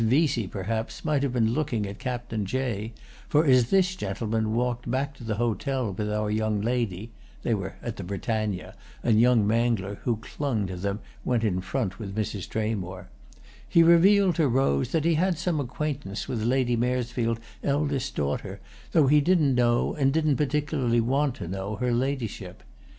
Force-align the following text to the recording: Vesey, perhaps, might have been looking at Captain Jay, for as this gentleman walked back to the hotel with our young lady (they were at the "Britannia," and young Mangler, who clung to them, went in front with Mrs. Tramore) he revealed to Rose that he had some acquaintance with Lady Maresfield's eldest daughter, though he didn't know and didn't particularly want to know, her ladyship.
Vesey, 0.03 0.47
perhaps, 0.47 1.05
might 1.05 1.21
have 1.21 1.31
been 1.31 1.53
looking 1.53 1.85
at 1.85 1.99
Captain 1.99 2.43
Jay, 2.43 2.91
for 3.29 3.45
as 3.45 3.69
this 3.69 3.95
gentleman 3.95 4.55
walked 4.55 4.89
back 4.89 5.13
to 5.15 5.23
the 5.23 5.35
hotel 5.35 5.93
with 5.93 6.11
our 6.11 6.31
young 6.31 6.59
lady 6.59 7.11
(they 7.43 7.53
were 7.53 7.75
at 7.83 7.97
the 7.97 8.03
"Britannia," 8.03 8.73
and 9.03 9.21
young 9.21 9.45
Mangler, 9.45 9.97
who 10.01 10.17
clung 10.17 10.65
to 10.65 10.75
them, 10.75 11.01
went 11.23 11.43
in 11.43 11.61
front 11.61 11.99
with 11.99 12.15
Mrs. 12.15 12.49
Tramore) 12.49 13.09
he 13.69 13.83
revealed 13.83 14.33
to 14.37 14.47
Rose 14.47 14.89
that 14.91 15.05
he 15.05 15.13
had 15.13 15.37
some 15.37 15.59
acquaintance 15.59 16.27
with 16.27 16.41
Lady 16.41 16.75
Maresfield's 16.75 17.39
eldest 17.63 18.15
daughter, 18.15 18.59
though 18.93 19.05
he 19.05 19.21
didn't 19.21 19.53
know 19.53 19.93
and 19.93 20.11
didn't 20.11 20.35
particularly 20.37 20.99
want 20.99 21.35
to 21.35 21.47
know, 21.47 21.75
her 21.75 21.93
ladyship. 21.93 22.63